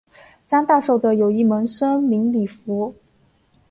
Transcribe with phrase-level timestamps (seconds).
[0.47, 2.91] 张大受的有一门生名李绂。